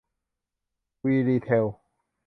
[1.05, 1.65] วีรีเทล